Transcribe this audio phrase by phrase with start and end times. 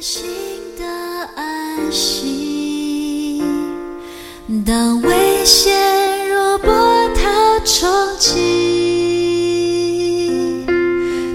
[0.00, 0.24] 心
[0.78, 0.86] 的
[1.36, 3.42] 安息。
[4.64, 6.72] 当危险如波
[7.14, 8.34] 涛冲击，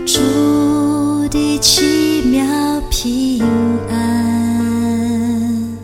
[0.07, 3.43] 主的奇妙平
[3.87, 5.77] 安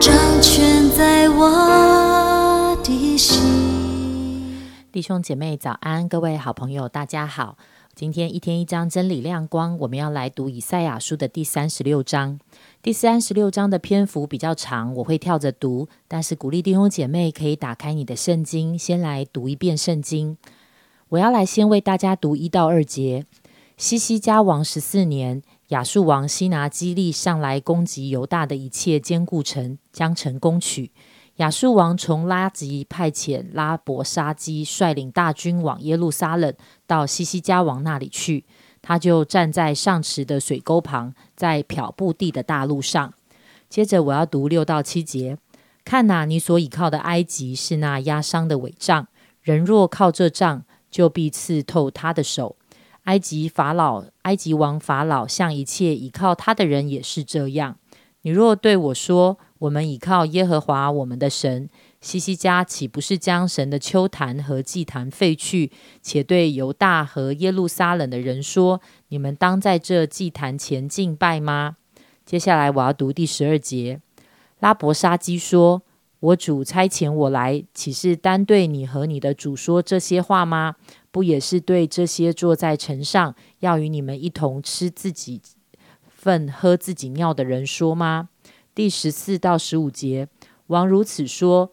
[0.00, 3.42] 掌权在我的心。
[4.92, 7.58] 弟兄姐妹早安，各位好朋友大家好。
[7.98, 12.38] 今天一天一章真理亮光，我们要来读以赛亚书的第三十六章。
[12.82, 20.36] 第三十六章的篇幅比较长，我会跳着读，但是鼓励弟兄姐妹可以打开你的圣经，先来读一遍圣经。
[21.08, 23.24] 我要来先为大家读一到二节。
[23.78, 30.92] 西西家王十四年，亚述王西拿基利上来攻击犹大的一切坚固城，将城攻取。
[31.36, 36.54] 亚述王从拉吉派遣拉伯沙基率领大军往耶路撒冷，
[36.86, 38.44] 到西西家王那里去。
[38.80, 43.12] 他就站在上池的水沟旁，在漂布地的大路上。
[43.68, 45.36] 接着我要读六到七节：
[45.84, 49.08] 看哪，你所倚靠的埃及是那压伤的伪杖，
[49.42, 52.56] 人若靠这杖，就必刺透他的手。
[53.04, 57.76] 埃及法老、埃及王法老向一切倚靠他的人也是这样。
[58.26, 65.70] 你若对我说，我们倚靠耶和华我们的神，西西家岂不是将神的秋坛和祭坛废去，
[66.02, 71.76] 且对犹大和耶路撒冷的人说：你们当在这祭坛前敬拜吗？
[72.24, 74.00] 接下来我要读第十二节。
[74.58, 75.82] 拉伯沙基说
[76.18, 80.74] ：“我主差遣我来，岂是单对你和你的主说这些话吗？
[81.12, 85.40] 不也是对这些坐在城上，要与你们一同吃自己
[86.16, 88.30] 粪、喝自己尿的人说吗？”
[88.74, 90.28] 第十四到十五节，
[90.66, 91.72] 王如此说：“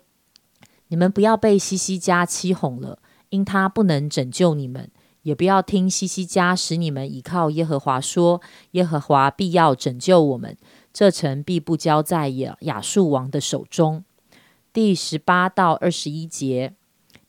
[0.90, 4.88] 你们不要被西西家欺哄了，因他不能拯救你们；
[5.24, 8.42] 也不要听西西家使你们倚靠耶和华说，
[8.72, 10.58] 耶和华必要拯救我们，
[10.94, 14.04] 这城必不交在亚亚述王的手中。”
[14.72, 16.74] 第十八到二十一节，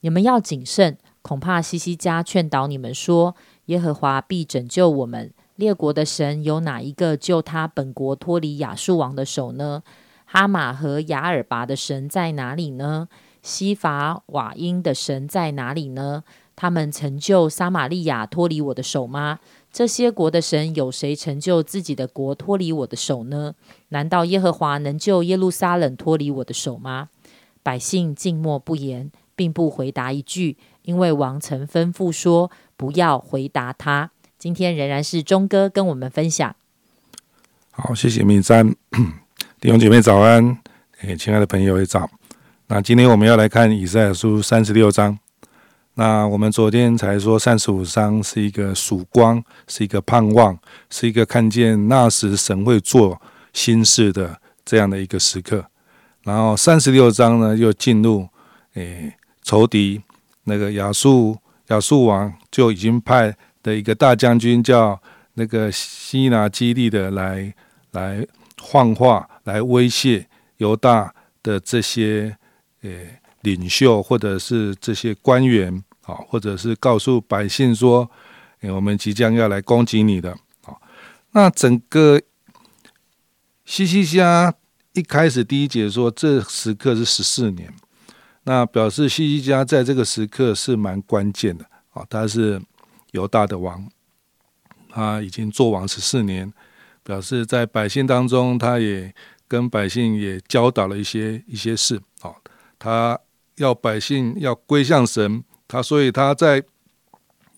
[0.00, 3.34] 你们要谨慎，恐怕西西家劝导你们说，
[3.66, 5.32] 耶和华必拯救我们。
[5.56, 9.82] 列国的神有哪一个救他本国脱离亚述王的手呢？
[10.24, 13.08] 哈马和雅尔拔的神在哪里呢？
[13.40, 16.24] 西法瓦因的神在哪里呢？
[16.56, 19.38] 他们成就撒玛利亚脱离我的手吗？
[19.72, 23.54] 这些国的神有谁成就自己的国脱离我的手呢？
[23.90, 27.10] 难道耶和华能救耶路撒冷脱离我的手吗？
[27.62, 34.10] 百姓静默不言，并不回答一句，因为王曾吩咐说：“不要回答他。”
[34.44, 36.54] 今天仍然是钟哥跟我们分享。
[37.70, 38.76] 好，谢谢明山
[39.58, 40.58] 弟兄姐妹早安，
[41.00, 42.10] 诶，亲爱的朋友也早。
[42.66, 45.18] 那今天我们要来看以赛亚书三十六章。
[45.94, 50.58] 那我们昨天才说三十五章是一个曙光，是一个盼望，
[50.90, 53.18] 是一个看见那时神会做
[53.54, 55.64] 新事的这样的一个时刻。
[56.24, 58.28] 然后三十六章呢，又进入
[58.74, 60.02] 诶仇敌
[60.42, 61.38] 那个亚述
[61.68, 63.34] 亚述王就已经派。
[63.64, 65.00] 的一个大将军叫
[65.32, 67.52] 那个西拿基利的来
[67.92, 68.24] 来
[68.60, 72.36] 幻化来威胁犹大的这些
[72.82, 72.90] 呃
[73.40, 78.08] 领袖或者是这些官员啊，或者是告诉百姓说，
[78.60, 80.30] 我们即将要来攻击你的
[80.66, 80.76] 啊。
[81.32, 82.20] 那整个
[83.64, 84.54] 西西家
[84.92, 87.72] 一开始第一节说这时刻是十四年，
[88.42, 91.64] 那表示西西家在这个时刻是蛮关键的
[91.94, 92.60] 啊，他是。
[93.14, 93.88] 犹大的王，
[94.88, 96.52] 他已经做王十四年，
[97.04, 99.14] 表示在百姓当中，他也
[99.46, 102.00] 跟百姓也教导了一些一些事。
[102.22, 102.34] 哦，
[102.76, 103.18] 他
[103.56, 106.62] 要百姓要归向神，他所以他在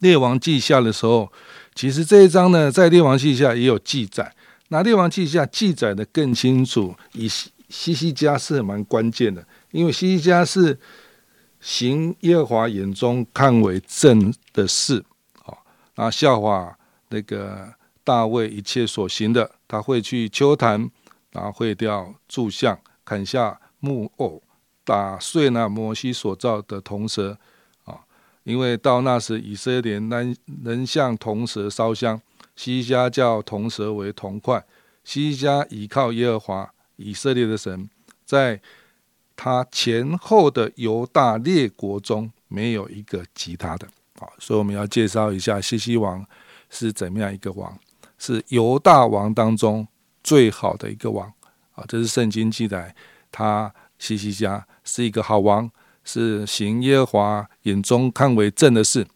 [0.00, 1.32] 列王记下的时候，
[1.74, 4.34] 其实这一章呢，在列王记下也有记载。
[4.68, 10.78] 那列王记下记载的更清楚，以西西西家是蛮关键的，因为西西家是
[11.60, 15.02] 行耶和华眼中看为正的事。
[15.96, 17.74] 啊，笑话那个
[18.04, 20.90] 大卫一切所行的，他会去秋坛，
[21.32, 24.42] 然后毁掉柱像，砍下木偶，
[24.84, 27.36] 打碎那摩西所造的铜蛇。
[27.84, 28.00] 啊，
[28.44, 32.20] 因为到那时以色列人能向铜蛇烧香，
[32.54, 34.64] 西家叫铜蛇为铜块，
[35.02, 37.88] 西家倚靠耶和华以色列的神，
[38.24, 38.60] 在
[39.34, 43.88] 他前后的犹大列国中，没有一个及他的。
[44.18, 46.24] 好，所以我们要介绍一下西西王
[46.70, 47.78] 是怎么样一个王，
[48.18, 49.86] 是犹大王当中
[50.22, 51.32] 最好的一个王
[51.74, 51.84] 啊。
[51.86, 52.94] 这是圣经记载，
[53.30, 55.70] 他西西家是一个好王，
[56.04, 59.06] 是行耶和华眼中看为正的事。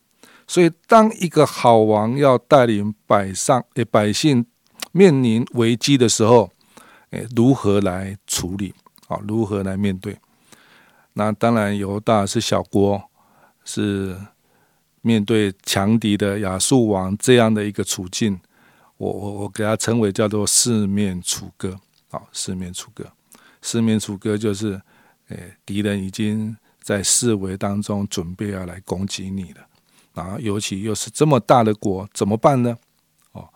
[0.47, 4.45] 所以，当一个好王要带领百上诶百姓
[4.91, 6.51] 面临危机的时候，
[7.11, 8.75] 诶，如何来处理？
[9.07, 10.17] 啊，如何来面对？
[11.13, 13.01] 那当然，犹大是小国，
[13.65, 14.17] 是
[15.03, 18.39] 面对强敌的亚述王这样的一个处境，
[18.97, 21.79] 我我我给他称为叫做四面楚歌。
[22.11, 23.07] 好，四面楚歌，
[23.63, 24.81] 四面楚歌就是，
[25.29, 29.61] 诶，敌人已经在四围当中准备要来攻击你了。
[30.13, 32.77] 然后，尤其又是这么大的国，怎么办呢？
[33.31, 33.49] 哦，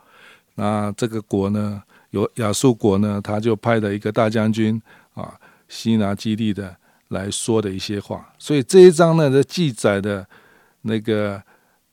[0.54, 4.80] 那这个国呢，有亚述国呢，他就派了一个大将军
[5.14, 5.34] 啊，
[5.68, 6.76] 西拿基利的
[7.08, 8.32] 来说的一些话。
[8.38, 10.24] 所以这一章呢，的记载的
[10.84, 11.42] 那个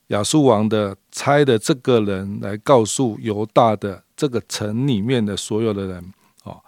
[0.08, 6.62] 亚述王的差的这个人来告诉犹大的这个城里面的所有的人哦，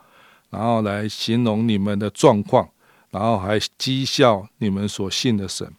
[0.49, 2.67] 然后来形容你们的状况，
[3.11, 5.71] 然后还讥笑你们所信的神。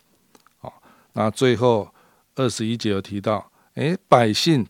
[0.60, 0.72] 哦，
[1.12, 1.88] 那最后。
[2.36, 4.66] 二十一节有提到，哎，百姓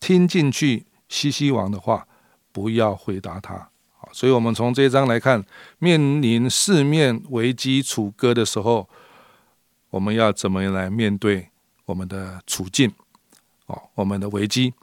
[0.00, 2.04] 听进去西西王的话，
[2.50, 3.68] 不要回答他。
[4.10, 5.44] 所以我们从这一章来看，
[5.78, 8.88] 面临四面危机楚歌的时候，
[9.96, 11.48] 我们要怎么来面对
[11.86, 12.92] 我们的处境？
[13.64, 14.74] 哦，我们的危机。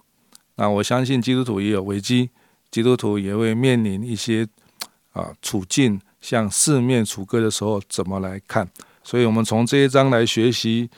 [0.56, 2.32] 那我相信基督徒也有危机，
[2.72, 4.48] 基督徒也会面临一些
[5.12, 8.68] 啊处境，像四面楚歌的时候，怎么来看？
[9.04, 10.90] 所以我们从这一章来学习。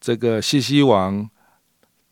[0.00, 1.28] 这个西西王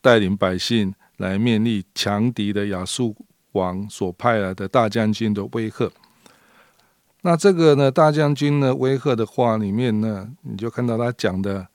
[0.03, 3.17] 带领百姓来面立强敌的亚述
[3.53, 5.91] 王所派来的大将军的威吓。
[7.23, 11.67] 那这个呢，大将军呢威吓的话里面呢，你就看到他讲的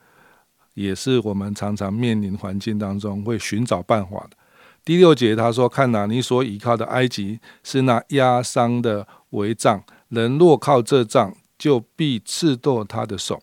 [0.74, 4.38] 也是我们常常面临环境当中会寻找办法的。
[4.86, 13.42] 第六节他说：“看哪，你所倚靠的埃及是那压伤的围帐，人若靠这帐，就必刺剁他的手。”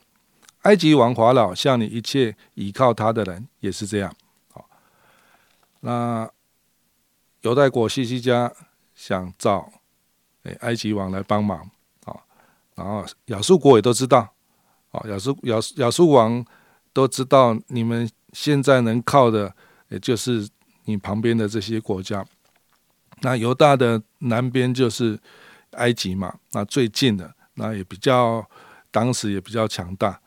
[0.62, 4.14] 埃及王法老向你一切倚靠他的人也是这样。
[4.52, 4.68] 好，
[5.80, 6.28] 那
[7.40, 8.52] 犹太国西西家
[8.94, 9.72] 想找
[10.42, 11.70] 诶埃及王来帮忙，
[12.80, 14.32] 然后亚述国也都知道，
[14.90, 16.42] 啊亚述亚亚述王
[16.94, 19.54] 都知道你们现在能靠的
[19.90, 20.48] 也就是
[20.86, 22.24] 你旁边的这些国家。
[23.20, 25.20] 那犹大的南边就是
[25.72, 28.48] 埃及嘛，那最近的那也比较
[28.90, 30.18] 当时也比较强大。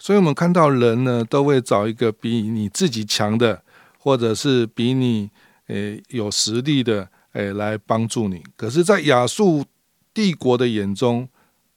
[0.00, 3.62] 所以，我们看到人呢，都会找一个比你自己强的，
[3.98, 5.30] 或者是比你
[5.68, 8.42] 诶有实力的诶来帮助你。
[8.56, 9.64] 可是，在亚述
[10.12, 11.28] 帝国的眼中，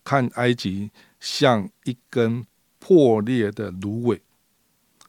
[0.03, 2.45] 看埃及像一根
[2.79, 4.21] 破裂的芦苇，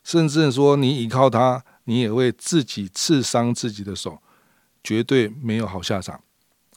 [0.03, 4.19] 甚至说你依靠他，你也会自己刺伤自己的手，
[4.83, 6.21] 绝对没有好下场。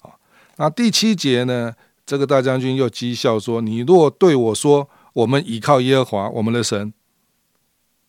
[0.01, 0.15] 啊，
[0.57, 1.73] 那第七节呢，
[2.05, 6.93] 这个大将军又讥笑说：“你若对我说。”我们依靠耶和华，我们的神。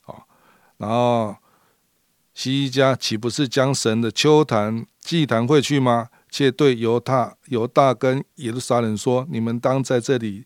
[0.02, 0.28] 好，
[0.76, 1.34] 然后
[2.34, 6.10] 西家岂不是将神的秋坛祭坛会去吗？
[6.30, 10.44] 且对犹大、犹大跟耶路撒冷说：“你们当在这里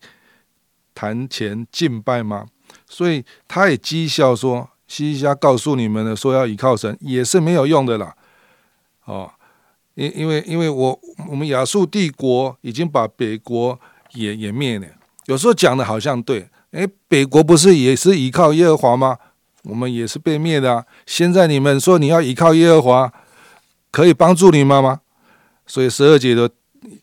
[0.93, 2.45] 坛前敬拜吗？”
[2.87, 8.15] 所以他也讥笑说：“西西家告诉你们的，说要依靠神，也是没有用的啦。”
[9.05, 9.31] 哦，
[9.95, 10.99] 因因为因为我
[11.29, 13.79] 我们亚述帝国已经把北国
[14.13, 14.87] 也也灭了。
[15.25, 19.17] 有时候讲的好像对，诶，北国不是也是依靠耶和华吗？
[19.63, 20.85] 我们也是被灭的啊！
[21.05, 23.13] 现在你们说你要依靠耶和华，
[23.91, 24.99] 可以帮助你们吗？
[25.65, 26.49] 所以十二节的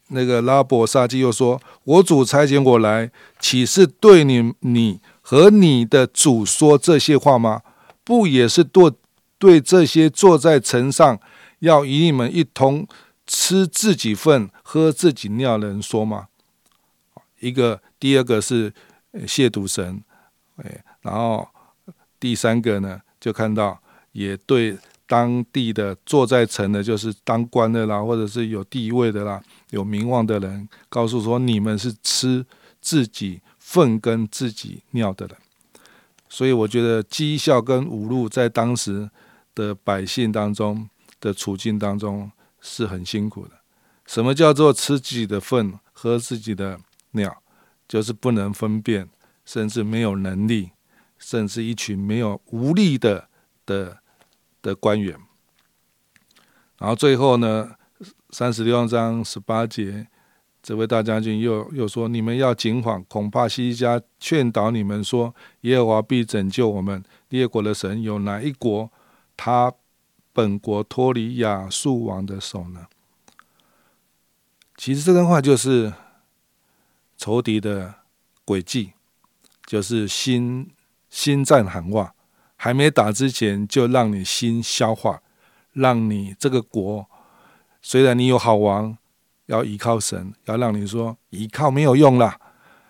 [0.08, 7.62] 那个拉伯沙基又说：“我主差遣我来，岂是对你你和你的主说这些话吗？
[8.04, 8.92] 不也是对
[9.38, 11.18] 对这些坐在城上
[11.60, 12.86] 要与你们一同
[13.26, 16.28] 吃自己粪、喝自己尿的人说吗？”
[17.40, 17.80] 一个。
[18.00, 18.72] 第二个是
[19.12, 20.02] 亵渎神，
[20.56, 21.46] 哎，然后
[22.18, 23.78] 第三个呢，就看到
[24.12, 24.78] 也对
[25.10, 32.46] 当地的坐在城的，就是当官的啦，或者是有地位的啦、有名望的人，告诉说你们是吃
[32.80, 35.36] 自己粪跟自己尿的人。
[36.28, 39.10] 所以我觉得讥笑跟侮辱在当时
[39.52, 40.88] 的百姓当中
[41.20, 43.50] 的处境当中是很辛苦的。
[44.06, 46.78] 什么叫做吃自己的粪、喝自己的
[47.10, 47.42] 尿？
[47.88, 49.08] 就是不能分辨，
[49.44, 50.70] 甚至没有能力，
[51.18, 53.28] 甚至一群没有无力的
[53.66, 53.99] 的
[54.62, 55.18] 的官员。
[56.78, 57.72] 然后最后呢，
[58.30, 60.08] 三十六章十八节，
[60.62, 68.90] 这位大将军又又说：“你们要谨防，恐怕西家劝导你们说，耶和华必拯救我们列国的神有哪一国，
[69.36, 69.72] 他
[70.32, 72.86] 本国脱离亚述王的手呢？”
[74.76, 75.92] 其实这段话就是。
[77.22, 77.96] 仇敌的
[78.46, 78.94] 诡计
[79.66, 80.70] 就是心
[81.10, 82.14] 心战喊话，
[82.62, 85.22] 还没打之前就让你心消化，
[85.72, 87.06] 让你这个国
[87.80, 88.98] 虽然你有好王，
[89.46, 92.38] 要依靠神，要让你说依靠没有用啦，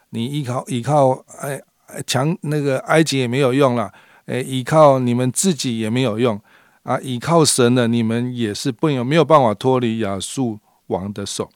[0.08, 1.62] 你依靠依靠哎
[2.04, 3.92] 强那个埃及也没有用了，
[4.26, 6.40] 哎依靠你们自己也没有用
[6.82, 10.58] 啊，依靠神的你们也是不有没有办法脱离亚述
[10.88, 11.48] 王的手。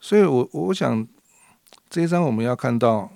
[0.00, 1.06] 所以我我想
[1.90, 3.12] 这一章我们要看到，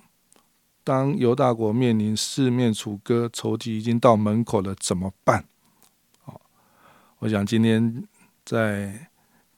[0.84, 5.44] 当犹大国面临四面楚歌，仇敌已经到门口了，怎么办？
[6.22, 6.40] 好，
[7.18, 8.04] 我想今天。
[8.44, 9.08] 在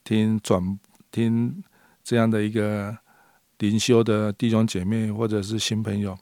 [0.03, 0.79] 听转
[1.09, 1.63] 听
[2.03, 2.95] 这样的一个
[3.57, 6.15] 灵修的弟兄姐妹或者是新朋友，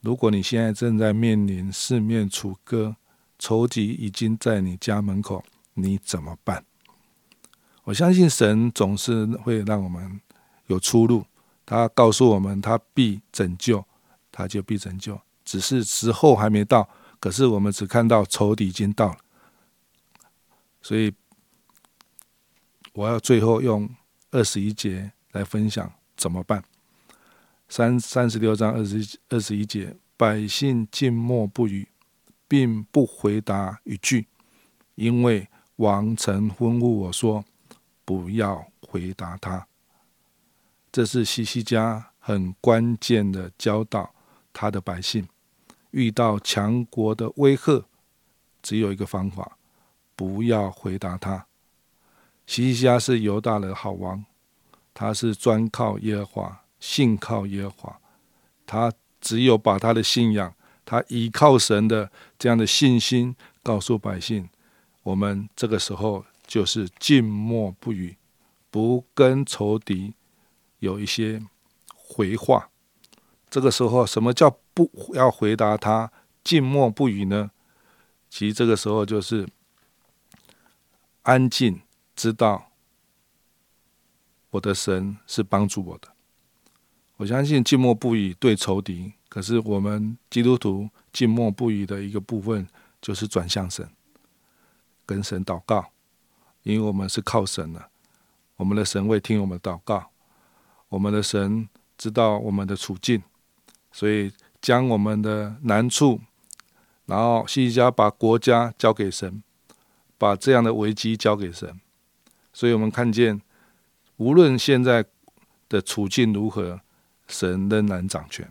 [0.00, 2.96] 如果你现在正在面临四面楚歌，
[3.38, 6.64] 仇敌已经在你家门口，你怎么办？
[7.84, 10.18] 我相信神总是会让我们
[10.68, 11.26] 有出路，
[11.66, 13.84] 他告诉我们他必拯救，
[14.34, 16.88] 他就必拯救，只是时候还没到。
[17.20, 19.18] 可是我们只看到仇敌已经到了，
[20.82, 21.14] 所以。
[22.96, 23.92] 我要最后用
[24.30, 26.62] 二十一节来分享怎么办？
[27.68, 31.88] 三三十六章二十二十一节，百姓静默不语，
[32.46, 34.28] 并不回答一句，
[34.94, 37.44] 因为王曾吩咐我说，
[38.04, 39.66] 不要回答他。
[40.92, 44.13] 这是西西家很关键的教导
[44.54, 45.28] 他的百姓，
[45.90, 47.84] 遇到强国的威吓，
[48.62, 49.58] 只有一个方法，
[50.16, 51.46] 不要回答他。
[52.46, 54.24] 西西家是犹大的好王，
[54.94, 58.00] 他是专靠耶和华，信靠耶和华。
[58.64, 64.48] 他只有把他的信仰，他依靠神的这样的信心，告诉百姓。
[65.02, 68.16] 我们这个时候就是静默不语，
[68.70, 70.14] 不跟仇敌
[70.78, 71.42] 有一些
[71.94, 72.70] 回话。
[73.54, 76.10] 这个时候，什么叫不要回答他
[76.42, 77.52] 静默不语呢？
[78.28, 79.48] 其实这个时候就是
[81.22, 81.80] 安静。
[82.16, 82.72] 知道
[84.50, 86.08] 我的神是帮助我的，
[87.18, 89.12] 我相信静默不语对仇敌。
[89.28, 92.66] 可是我们基督徒静默不语的一个部分，
[93.00, 93.88] 就是转向神，
[95.06, 95.92] 跟神祷告，
[96.64, 97.88] 因为我们是靠神的，
[98.56, 100.10] 我们的神会听我们祷告，
[100.88, 103.22] 我们的神知道我们的处境，
[103.94, 106.20] 所以将我们的难处，
[107.06, 109.40] 然后西家把国家交给神，
[110.18, 111.80] 把这样的危机交给神。
[112.52, 113.40] 所以我们看见，
[114.16, 115.04] 无论现在
[115.68, 116.80] 的处境如何，
[117.28, 118.48] 神仍然掌权。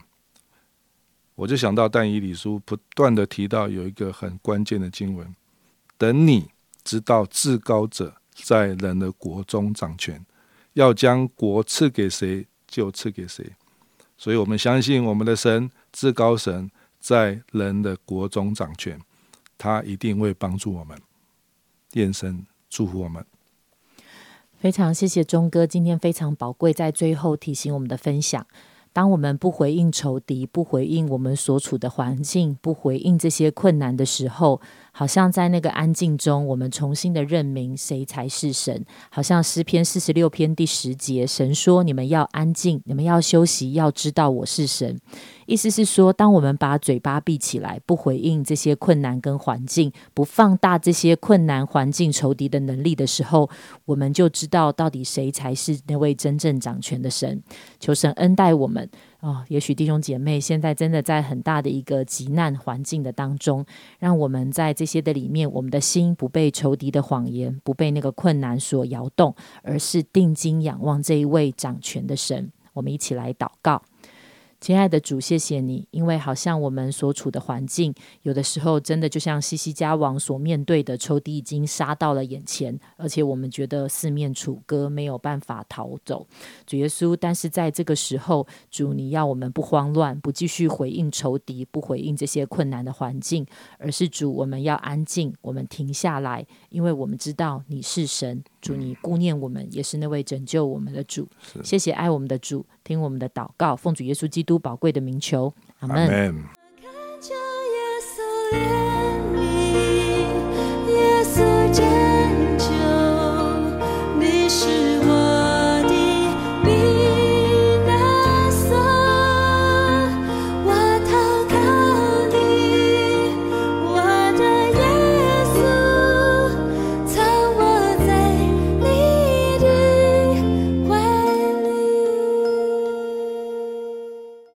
[1.35, 5.35] 我就想到但以理书不断的提到有一个很关键的经文：
[5.97, 6.51] 等你
[6.85, 10.25] 知道至高者在人的国中掌权，
[10.71, 13.51] 要将国赐给谁就赐给谁。
[14.17, 19.00] 所以我们相信我们的神至高神在人的国中掌权，
[19.58, 20.98] 他一定会帮助我们，
[21.93, 23.25] 愿神祝福我们。
[24.58, 28.48] 非常谢谢钟哥，今天非常宝贵，在最后提醒我们的分享。
[28.93, 34.62] 当我们不回应仇敌，不回应我们所处的环境，不回应这些困难的时候，
[34.95, 38.85] 好像在那个安静中，我们重新的认明谁才是神。
[39.09, 44.97] 好像诗篇四十六篇第十节，神说：“你们要安静，你们要休息，要知道我是神。”
[45.47, 53.50] 意思是说，当我们把嘴巴闭起来，不回应这些困难跟环境，不放大这些困难环境仇敌的能力的时候，
[53.85, 57.41] 我们就知道到底谁才是那位真正掌权的神。
[57.79, 58.88] 求神恩待我们。
[59.24, 63.65] 哦，也许弟兄姐妹现在真的在很大的一个极难环境的当中，
[63.98, 72.51] 让我们在这些的里面，我们的心不被仇敌的谎言，不被那个困难所摇动，而是定睛仰望这一位掌权的神。
[72.74, 73.82] 我们一起来祷告。
[74.63, 86.25] 亲爱的主，谢谢你，因为好像我们所处的环境，有的时候真的就像西西家王所面对的仇敌已经杀到了眼前，而且我们觉得四面楚歌，没有办法逃走。
[86.65, 93.46] 主耶稣，但是在这个时候，主你要我们不慌乱，不继续回应仇敌，不回应这些困难的环境，
[93.77, 101.27] 而是主我们要安静，我们停下来，因为我们知道你是神，主你顾念我们，也是那位拯救我们的主。
[101.62, 102.65] 谢谢爱我们的主。
[102.84, 106.34] 听我们的祷告，奉主耶稣基督宝贵的名求，阿门。